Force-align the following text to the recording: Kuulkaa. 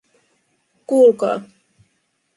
Kuulkaa. 0.87 1.37